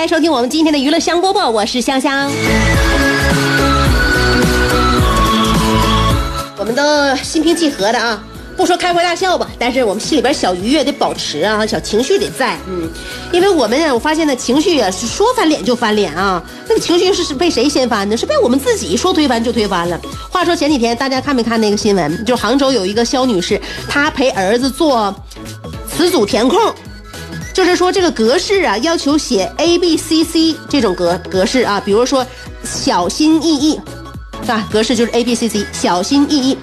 [0.00, 2.32] 来收听我们今天的娱乐香饽饽，我是香香。
[6.56, 6.82] 我们都
[7.16, 8.18] 心平气和的啊，
[8.56, 12.90] 不说开怀大笑吧，但是我们心里边小愉悦得保持啊，小情绪得在，嗯，
[13.30, 18.16] 因为我们呢，我发现呢，情绪啊是说翻脸就翻脸啊，那个情绪是被谁掀翻的？
[18.16, 20.00] 是被我们自己说推翻就推翻了。
[20.30, 22.24] 话说前几天大家看没看那个新闻？
[22.24, 25.14] 就杭州有一个肖女士，她陪儿子做
[25.94, 26.58] 词组填空。
[27.52, 32.26] 就是说这个格式啊，要求写 A B C C 这种格格式啊，比如说
[32.64, 33.80] 小心翼翼，
[34.42, 34.68] 是吧？
[34.72, 36.56] 格式就是 A B C C，小心翼翼。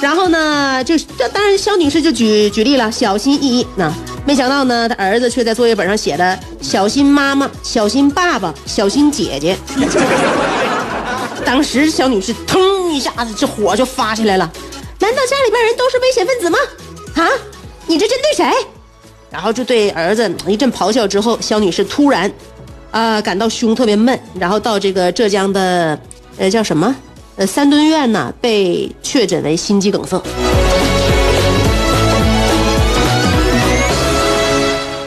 [0.00, 0.98] 然后呢，就
[1.32, 3.66] 当然肖女士就举举例了，小心翼翼。
[3.76, 3.92] 那
[4.26, 9.56] 没想到呢，她儿子却在作业本上写的小心妈妈、小心爸爸、小心姐姐。
[11.44, 14.50] 当时肖女士腾一下子这火就发起来了，
[14.98, 16.58] 难道家里边人都是危险分子吗？
[17.14, 17.28] 啊，
[17.86, 18.52] 你这针对谁？
[19.34, 22.30] 然后就对儿子一阵咆哮之后，肖女士突然，
[22.92, 25.98] 啊，感到胸特别闷，然后到这个浙江的，
[26.38, 26.94] 呃，叫什么，
[27.34, 30.22] 呃，三墩院呢，被确诊为心肌梗塞。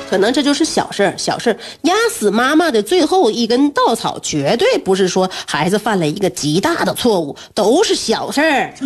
[0.10, 8.74] 可能这就是小事儿，小事儿压死妈妈的最后一根稻草，绝对不是说孩子犯了一个极大的错误，都是小事儿。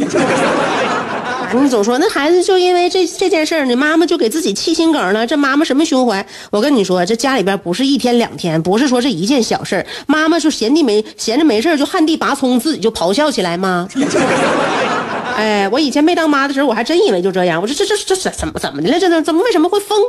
[1.54, 5.28] 你总说那孩子就因为这这件事儿你，妈妈就给自己气心梗了。
[5.28, 6.26] 这妈妈什么胸怀？
[6.50, 13.88] 我跟你说，这家里边不是一天两天，不是说这一件小事儿，妈妈就闲地没闲着没事就旱地拔葱，自己就咆哮起来吗？
[15.36, 17.62] 哎，我以前没当妈的时候，我还真以为就这样。
[17.62, 18.98] 我说这这这怎怎么怎么的了？
[19.00, 20.00] 这这怎么为什么会疯？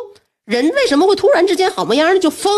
[0.52, 2.52] 人为什么会突然之间好模样的就疯？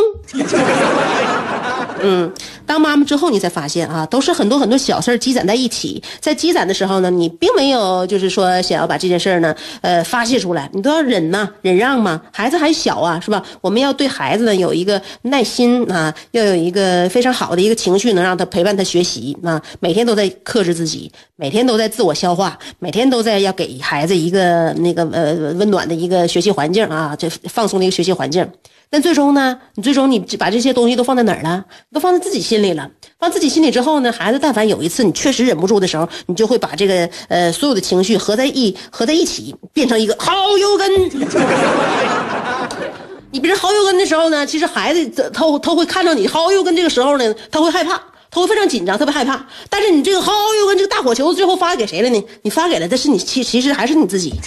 [2.04, 2.32] 嗯，
[2.66, 12.20] 当妈妈之后，你才发现啊，都是很多很多小事儿积攒在一起，在积攒的时候呢，你并没有就是说想要把这件事儿呢，呃，发泄出来，你都要忍呐，忍让嘛。
[12.30, 13.42] 孩子还小啊，是吧？
[13.60, 19.60] 我们要对孩子呢有一个耐心啊，要有一个非常好的一个情绪，能让他陪伴他学习啊。
[19.80, 28.46] 每天都在克制自己，每天都在自我消化，每天都在要给孩子一个那个呃温暖的一个学习环境啊，这放松的一个学习环境。
[28.94, 31.64] 但最终呢，你最终你把这些东西都放在哪儿了？
[31.92, 32.88] 都放在自己心里了。
[33.18, 41.10] 放自己心里之后呢，孩子但凡有一次你确实忍不住的时候，你就会把这个呃所有的情绪合在一合在一起，变成一个好油根。
[43.32, 48.00] 你变成好油根的时候呢，其实孩子他他会看到你好油根这个时候呢，他会害怕，
[48.30, 49.44] 他会非常紧张，特别害怕。
[49.68, 52.24] 但是你这个好油根这个大火球最后发给谁了呢？
[52.42, 54.32] 你发给了的是你其其实还是你自己。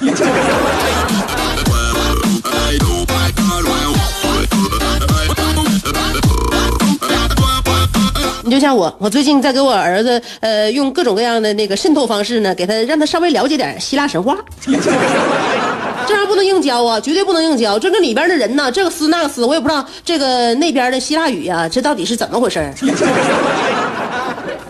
[8.47, 14.38] 你就像我，我最近在给我儿子，呃，用各种各样的那个渗透方式呢，给他让他稍微了解点希腊神话。
[14.66, 17.78] 这玩意儿不能硬教啊，绝对不能硬教。
[17.78, 22.66] 这个里边的人呢，这个斯那个斯，我也不知道这个那边的希腊语呀，这到底是怎么回事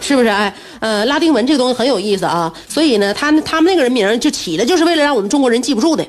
[0.01, 0.27] 是不是？
[0.27, 6.03] 哎，呃，拉丁文这个东西很有意思啊，所以呢，他他们那个人名就起的就是为了让我们中国人记不住的。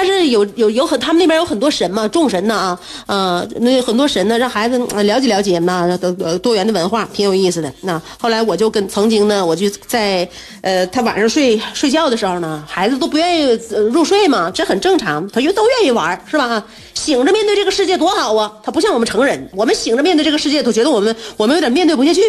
[0.00, 2.78] 但是有有有很，他们那边有很多神嘛，众神呢啊，
[3.08, 7.72] 呃，那很多神呢，让孩子了解了解那多多元的文化，挺有意思的。
[7.80, 10.28] 那后来我就跟曾经呢，我就在
[10.60, 13.58] 呃，他晚上睡睡觉的时候呢，孩子都不愿意
[13.90, 16.62] 入睡嘛，这很正常，他就都愿意玩，是吧？
[16.94, 18.52] 醒着面对这个世界多好啊！
[18.62, 22.22] 他不像我们成人，我们醒着面对这个世界，都觉得我们我们有点面对不下去。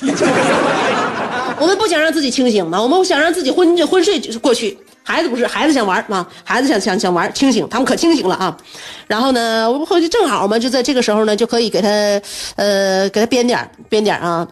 [1.60, 4.78] 我们不想让自己清醒嘛，我们想让自己昏昏睡过去。
[5.04, 8.56] 孩子不是，孩子想玩啊，孩子想想想玩，清醒，他们可清醒了啊。
[9.06, 11.88] 然后呢，我回去正好嘛，就在这个时候呢，就可以给他，
[12.56, 14.48] 呃，给他编点编点啊。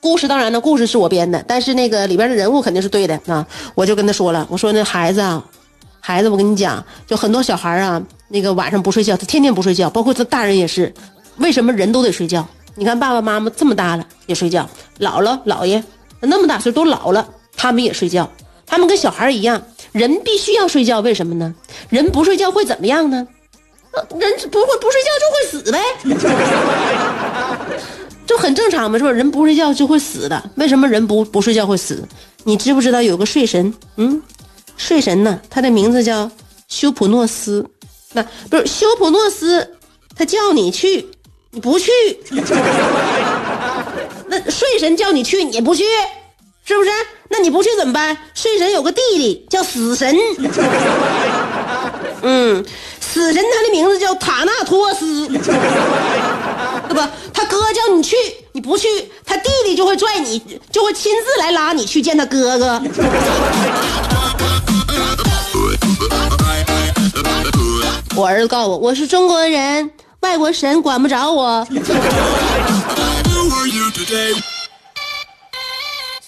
[0.00, 3.46] 故事当然呢，故事是我编的，但是那个里边的人物肯定是对的啊。
[3.74, 5.42] 我就跟他说了，我说那孩子啊，
[6.00, 10.92] 孩子，我跟你讲，就很多小孩啊，那个晚上不睡觉，他天天不睡觉，包括他大人也是。
[11.36, 12.46] 为什么人都得睡觉？
[12.74, 14.68] 你看爸爸妈妈这么大了也睡觉，
[14.98, 15.82] 姥姥姥爷
[16.20, 17.26] 那么大岁都老了，
[17.56, 18.30] 他们也睡觉，
[18.70, 19.60] 他们跟小孩一样，
[19.92, 21.00] 人必须要睡觉。
[21.00, 21.52] 为什么呢？
[21.88, 23.26] 人不睡觉会怎么样呢？
[24.16, 25.82] 人不会不睡觉就会死呗，
[28.24, 29.10] 就很正常嘛，是吧？
[29.10, 30.50] 人不睡觉就会死的。
[30.54, 32.06] 为什么人不不睡觉会死？
[32.44, 33.74] 你知不知道有个睡神？
[33.96, 34.22] 嗯，
[34.76, 36.30] 睡神呢，他的名字叫
[36.68, 37.68] 修普诺斯。
[38.12, 39.76] 那不是修普诺斯，
[40.16, 41.10] 他叫你去，
[41.50, 41.90] 你不去。
[44.28, 45.82] 那睡神叫你去，你不去，
[46.64, 46.90] 是不是？
[47.28, 48.16] 那你不去怎么办？
[48.34, 50.16] 睡神有个弟弟叫死神。
[52.22, 52.64] 嗯。
[53.00, 57.10] 死神他的名字叫塔纳托斯，对吧？
[57.34, 58.14] 他哥叫你去，
[58.52, 58.86] 你不去，
[59.26, 60.40] 他弟弟就会拽你，
[60.70, 62.80] 就会亲自来拉你去见他哥哥。
[68.14, 69.90] 我儿子告诉我，我是中国人，
[70.20, 71.66] 外国神管不着我。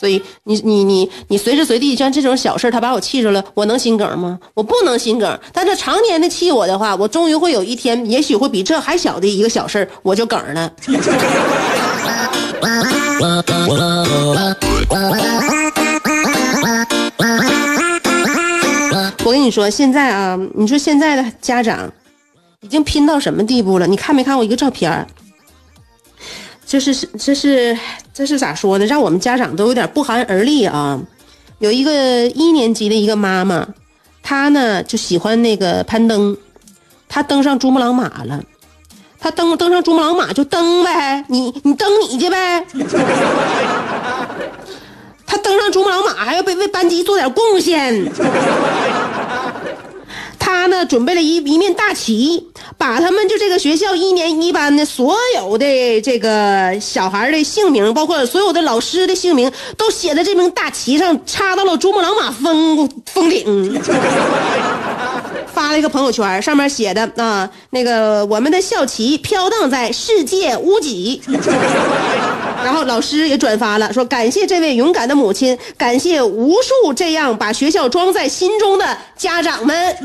[0.03, 4.37] 所以你你你你随时随地像这种小事他把我气着了，我能心梗吗？
[4.53, 5.39] 我不能心梗。
[5.53, 10.73] 但他常年的气我的话，我终于会有一天，也许会比这还小的一个小事我就梗了。
[19.25, 21.89] 我跟你说，现在啊，你说现在的家长
[22.63, 23.87] 已经拼到什么地步了？
[23.87, 25.07] 你看没看过一个照片
[26.67, 27.77] 这是是这是
[28.15, 28.87] 这是咋说呢？
[28.87, 30.99] 让我们家长都有点不寒而栗啊！
[31.59, 33.67] 有一个一年级的一个妈妈，
[34.23, 36.37] 她呢就喜欢那个攀登，
[37.09, 38.43] 她登上珠穆朗玛了。
[39.21, 42.65] 她登登上珠穆朗玛就登呗，你你登你去呗。
[45.27, 47.95] 她登上珠穆朗玛还要为为班级做点贡献。
[50.53, 52.47] 他呢，准备了一一面大旗，
[52.77, 63.81] 把他们就这个学校一年一班的所有的这个小孩的姓名，包括所有的老师的姓名，都写在这面大旗上，插到了珠穆朗玛峰峰顶。
[65.55, 71.23] 发了一个朋友圈，上面写的啊，那个我们的校旗飘荡在世界屋脊。
[72.65, 79.97] 然后老师也转发了，说感谢这位勇敢的母亲，感谢无数这样把学校装在心中的家长们。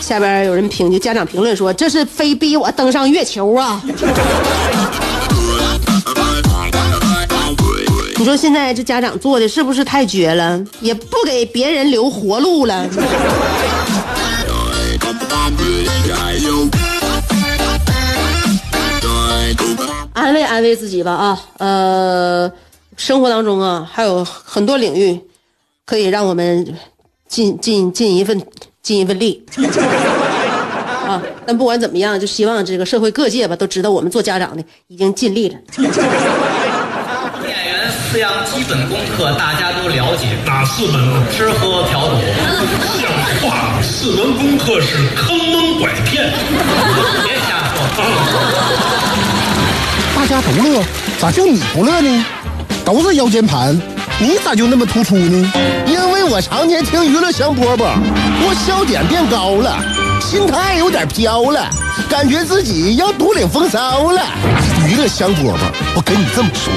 [0.00, 3.82] 下边有人评，就家长评论说，这是非逼我登上月球啊！
[8.18, 10.58] 你说现在这家长做的是不是太绝了？
[10.80, 12.86] 也不给别人留活路了。
[20.12, 22.50] 安慰安慰自己吧啊，呃，
[22.96, 25.20] 生活当中啊，还有很多领域，
[25.84, 26.74] 可以让我们
[27.28, 28.40] 尽尽尽一份
[28.82, 29.44] 尽一份力
[31.06, 31.22] 啊。
[31.46, 35.58] 但不管怎么样，就希望这个社会各界吧，都知道我们做家长的已经尽力了。
[35.78, 35.88] 演
[37.66, 41.22] 员四样基本功课大家都了解，哪四门？
[41.30, 42.16] 吃喝嫖赌。
[43.00, 43.12] 像
[43.42, 46.32] 话，四门功课是坑蒙拐骗。
[50.14, 50.82] 大家都乐，
[51.20, 52.24] 咋就你不乐呢？
[52.84, 53.80] 都是腰间盘，
[54.18, 55.52] 你咋就那么突出呢？
[55.86, 57.96] 因为我常年听娱乐香饽饽，
[58.40, 59.76] 我笑点变高了，
[60.20, 61.68] 心态有点飘了，
[62.08, 64.22] 感觉自己要独领风骚了。
[64.86, 65.56] 娱乐香饽饽，
[65.94, 66.72] 我跟你这么说，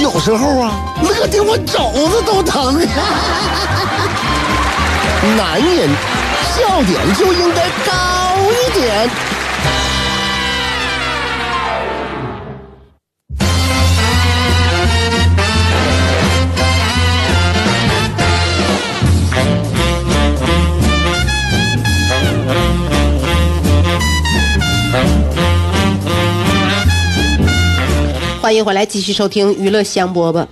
[0.00, 2.80] 有时候啊，乐的我肘子都疼。
[5.36, 5.88] 男人
[6.54, 7.92] 笑点就应该高
[28.52, 30.46] 欢迎回来，继续收听娱乐香饽饽。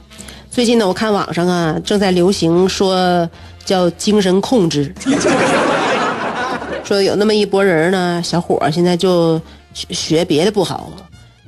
[0.51, 3.29] 最近呢，我看网上啊正在流行说
[3.63, 4.91] 叫精神控制，
[6.83, 9.39] 说有那么一拨人呢，小伙现在就
[9.75, 10.91] 学别的不好，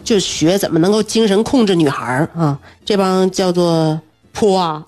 [0.04, 2.58] 就学怎么能够精神控制女孩啊。
[2.84, 3.98] 这帮叫做
[4.30, 4.84] 泼啊，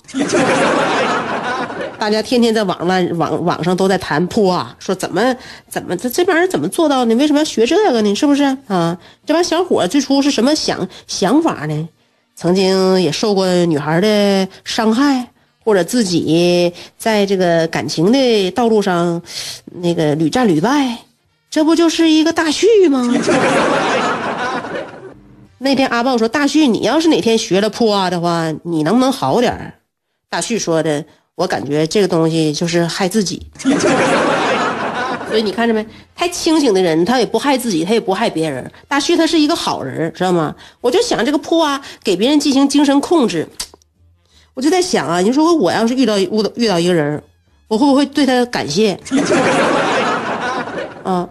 [2.05, 5.35] 大家天天在网上网网上都在谈破啊，说怎么
[5.71, 7.15] 怎么这这帮人怎么做到呢？
[7.15, 8.15] 为什么要学这个呢？
[8.15, 8.99] 是不是啊？
[9.25, 11.89] 这帮小伙最初是什么想想法呢？
[12.35, 15.31] 曾经也受过女孩的伤害，
[15.65, 19.23] 或者自己在这个感情的道路上
[19.73, 20.99] 那个屡战屡败，
[21.51, 23.15] 这不就是一个大旭吗？
[25.57, 29.73] 那天阿豹说：“大旭，你要是哪天学了破啊的话，你能不能好点
[30.29, 31.03] 大旭说的，
[31.37, 33.47] 我感觉这个东西就是害自己。
[35.29, 35.85] 所以你看着没？
[36.15, 38.71] 太清醒的人，他也不害自己，他也不害别人。
[38.87, 40.55] 大旭他是一个好人，知道吗？
[40.81, 43.49] 我就想这个破啊，给别人进行精神控制，
[44.55, 47.21] 我就在想啊，你说我要是遇到遇到遇到一个人，
[47.67, 48.97] 我会不会对他感谢？
[51.03, 51.29] 啊，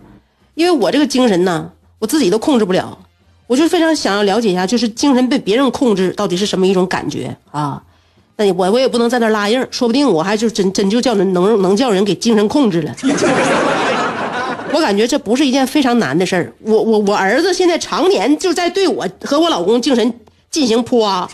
[0.56, 2.98] 因为我这个精神呢，我自己都控制不了，
[3.48, 7.82] 我就非常想要了解一下，就是精神被别人控制到底是什么一种感觉啊？
[8.52, 12.96] 我我也不能在那拉硬，说不定我还就真真就叫人能能叫人给精神控制了。
[14.74, 16.52] 我感觉这不是一件非常难的事儿。
[16.62, 20.14] 我我我儿子现在常年就在对我和我老公精神
[20.50, 21.30] 进行扑啊。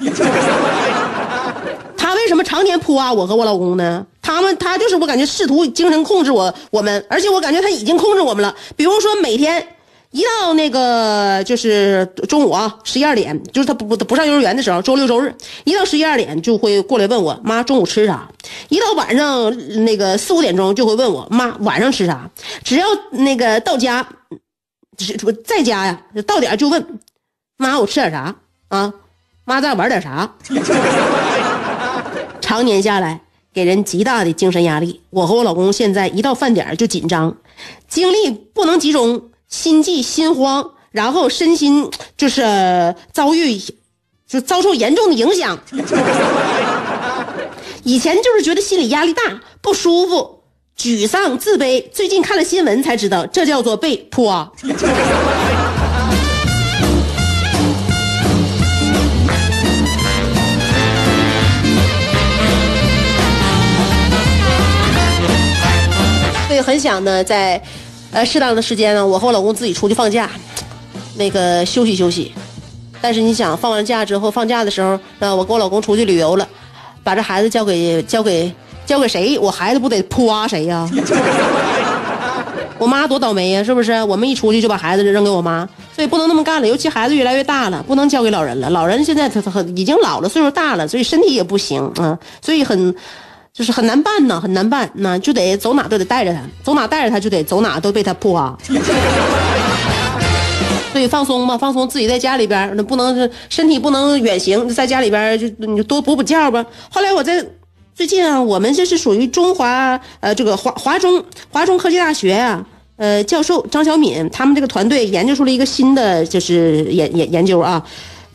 [1.97, 4.05] 他为什么常年扑啊我和我老公呢？
[4.21, 8.53] 他们他就是我感觉试图精神控制我我们，而且我感觉他已经控制我们了。
[8.75, 9.65] 比如说每天
[10.11, 15.35] 一到那个就是中午啊十一二点，就是他不不不上幼儿园的时候，周六周日
[15.65, 18.27] 一到十一二点就会过来问我妈中午吃啥。
[18.69, 22.29] 一到晚上那个四五点钟就会问我妈晚上吃啥。
[22.63, 24.07] 只要那个到家，
[24.97, 26.99] 是在家呀，到点就问
[27.57, 28.35] 妈我吃点啥
[28.69, 28.91] 啊？
[29.45, 30.35] 妈咱玩点啥？
[32.41, 33.21] 常年下来，
[33.53, 35.01] 给人极大的精神压力。
[35.11, 37.37] 我和我老公现在一到饭点就紧张，
[37.87, 43.59] 精力不能集中，心悸心慌，然后身心就是遭遇，
[44.27, 45.59] 就遭受严重的影响。
[47.83, 49.23] 以前就是觉得心理压力大、
[49.61, 50.41] 不舒服、
[50.77, 54.53] 沮丧、自卑，最近看了新闻才知道，这叫做被泼。
[66.47, 67.61] 所以很想呢，在
[68.11, 70.29] 呃适当的时间呢，我和我老公自己出去放假，
[71.15, 72.31] 那个休息休息。
[73.01, 76.47] 但是你想，放完假之后，放假的时候，呃，我跟我老公出去旅游了，
[77.03, 78.51] 把这孩子交给交给
[78.85, 79.37] 交给谁？
[79.39, 80.89] 我孩子不得扑啊谁呀？
[82.77, 84.01] 我妈多倒霉呀，是不是？
[84.03, 86.67] 我们一出去就把孩子扔给我妈，所以不能那么干了。
[86.67, 88.69] 尤其孩子越来越大了，不能交给老人了。
[88.69, 92.95] 老人现在他他很已经老了，岁数大了，所以身体也不行啊，所以很。
[93.53, 98.57] 就是很难办呢，很难办，那就得走哪都得带着他，走哪带着他就得走哪都被他扑啊。
[100.91, 106.65] 所以放松嘛，放松自己在家里边，那不能身体不能远行，在家里边就你就多补补觉吧。
[106.89, 107.45] 后来我在
[107.93, 112.65] 最近啊，我们这是属于中华呃这个华华中华中科技大学啊，
[112.97, 117.85] 呃教授张小敏他们这个团队研究出了一个新的就是研研研究啊。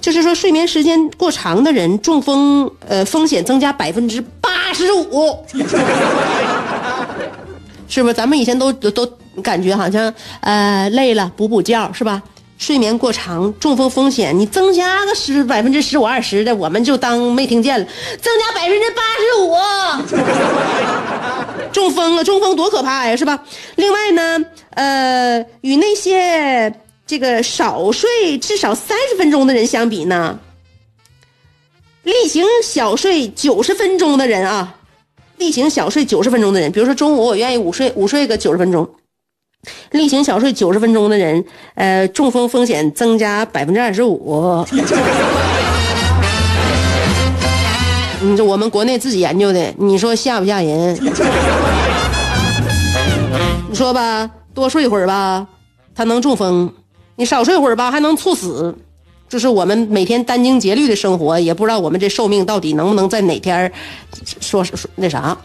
[0.01, 4.23] 就是说，睡眠时间过长的人，中风呃风险增加百分之
[4.75, 5.39] 十五，
[7.89, 8.15] 是不是？
[8.15, 9.09] 咱们以前都都
[9.43, 12.21] 感觉好像呃累了补补觉是吧？
[12.59, 17.87] 睡眠过长，中风风险你增加个十百分之十五二十的，我们就当没听见了。
[18.21, 19.55] 增加百分之八十五，
[21.73, 23.43] 中风了，中风多可怕呀，是吧？
[23.77, 26.75] 另外呢，呃，与那些。
[27.07, 30.39] 这个少睡至少三十分钟的人相比呢，
[32.05, 34.77] 例行小睡九十分钟的人啊，
[35.39, 38.87] 例行小睡九十分钟的人，比如说中午我愿意午睡，午睡个九十分钟，
[39.91, 41.43] 例行小睡九十分钟的人，
[41.75, 44.65] 呃，中风风险增加百分之二十五。
[48.21, 50.95] 你 这我们国内自己研究的，你说吓不吓人？
[53.71, 55.47] 你说吧，多睡会儿吧，
[55.95, 56.71] 他能中风。
[57.17, 58.77] 你少睡会儿吧，还能猝死，
[59.29, 63.71] 就是我们每天殚精竭虑的生活，也不知道我们这寿命到底能不能在哪天
[64.41, 65.37] 说说那啥。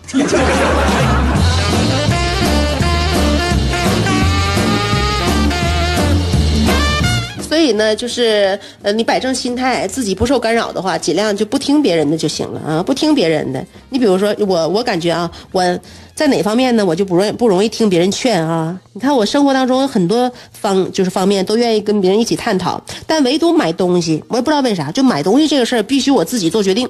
[7.70, 13.64] 以呢，就是呃，你摆正心态，自己不受干扰的话，尽量就不听别人的就行了啊，不听别人的。
[13.90, 15.80] 你比如说我，我感觉啊，我。
[16.16, 16.86] 在哪方面呢？
[16.86, 18.78] 我就不容不容易听别人劝啊！
[18.92, 26.90] 你看我生活当中很多方就是方面都愿意跟别人一起探讨，但唯独买东西，我也不知道为啥，就买东西这个事儿必须我自己做决定，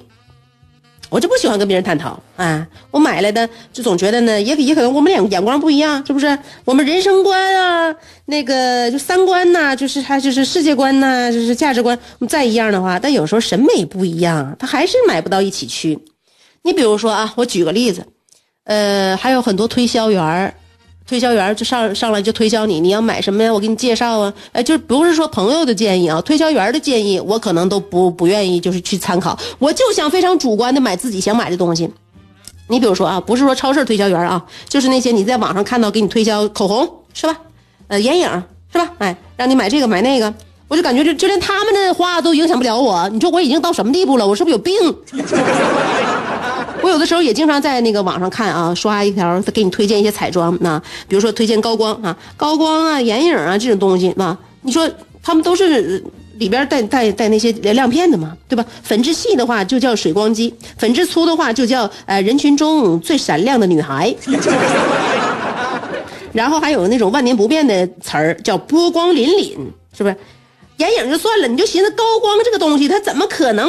[1.10, 2.66] 我就不喜欢跟别人探讨啊！
[2.92, 6.38] 我买来的就总觉得呢，也也可能我们眼眼光不一样，是不是？
[6.66, 11.98] 我们人生观啊，那个就三观呐，就是还就是世界观呐，就是价值观
[12.28, 15.98] 再一样的话，但有时候审美不一样，他还是买不到一起去。
[16.62, 18.06] 你比如说啊，我举个例子。
[18.66, 20.54] 呃，还有很多推销员儿，
[21.10, 23.52] 推销员就上上来就推销你，你要买什么呀？
[23.52, 24.32] 我给你介绍啊。
[24.52, 29.36] 哎，就不是说朋友的建议啊，推销员的建议，我可能都不不愿意，就是去参考。
[29.58, 31.90] 我就想非常主观的买自己想买的东西。
[32.68, 37.36] 你比如说啊，不是说超市推销员啊，就是那些你在网上看到给你推销口红是吧？
[37.88, 38.30] 呃，眼影
[38.72, 38.92] 是吧？
[39.00, 40.32] 哎，让你买这个买那个，
[40.68, 43.10] 我就感觉就就连他们的话都影响不了我。
[43.10, 44.28] 你说我已经到什么地步了？
[44.28, 44.76] 我是不是有病？
[46.90, 54.90] 有的时候也经常在那个网上看啊，刷一条给你推荐一些彩妆啊，比如说推荐高光啊、高光啊、眼影啊这种东西啊，你说
[55.22, 56.04] 他们都是
[56.38, 58.66] 里边带带带那些亮片的嘛，对吧？
[58.84, 64.14] 粉质细的话就叫水光肌，粉质粗的话就叫呃人群中最闪亮的女孩。
[66.32, 69.56] 然后还有那种万年不变的词儿叫波光粼粼，
[69.98, 70.16] 是不是？
[70.78, 73.68] 眼影就算了，你就寻思高光这个东西，它怎么可能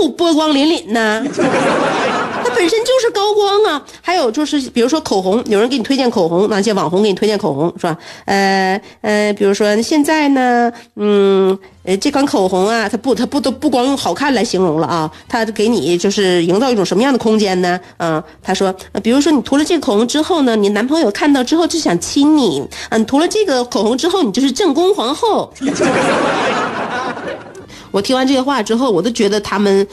[0.00, 1.22] 不波光粼粼呢？
[2.54, 3.84] 本身就是高光啊。
[4.00, 7.96] 还有就是，比如说口红，有人给你推荐口红，那些网红给你推荐口红是吧？
[8.24, 17.78] 呃呃，比如说现在呢，嗯呃，这款口红啊，它不它不都不光用好看来形容了啊，它给你就是营造一种什么样的空间呢？
[17.96, 25.52] 啊，他说，比如说你涂了这个口红之后呢，你男朋友看到之后就想亲你，嗯、涂了这个口红之后，你就是正宫皇后。
[27.90, 29.86] 我听完这些话之后，我都觉得他们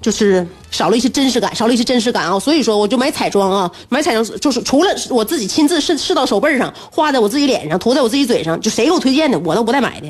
[0.00, 2.38] 就是少了一些真实感，少了一些真实感啊！
[2.38, 10.06] 所以说，我就买彩妆啊，买彩妆就是除了我自己亲自试试到手背上，画在我自己脸上，涂在我自己嘴上，就谁给我推荐的，我都不带买的。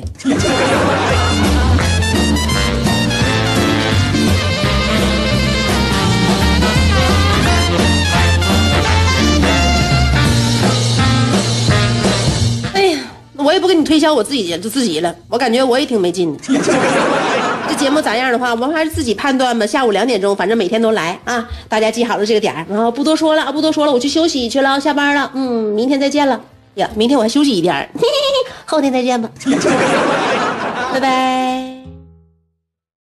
[12.73, 12.99] 哎呀，
[13.35, 16.43] 我也不给你推销我自己就自己了，我感觉我也挺没劲的。
[17.77, 19.65] 节目咋样的话，我们还是自己判断吧。
[19.65, 22.65] 下午两点钟，反正每天都来啊，大家记好了这个点儿。
[22.69, 25.31] 然后不多说了啊，不多说了，我去休息去了，下班了。
[25.33, 26.39] 嗯，明天再见了
[26.75, 27.89] 呀，明天我还休息一天，
[28.65, 29.29] 后天再见吧，
[30.91, 31.46] 拜拜。